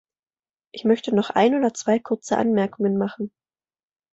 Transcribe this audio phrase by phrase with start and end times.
[0.71, 3.31] Ich möchte noch ein oder zwei kurze Anmerkungen machen.